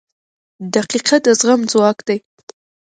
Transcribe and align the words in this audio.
•دقیقه 0.73 1.17
د 1.25 1.27
زغم 1.39 1.61
ځواک 1.71 1.97
دی. 2.07 2.17